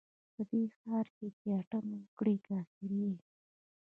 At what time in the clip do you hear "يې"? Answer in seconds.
3.01-3.11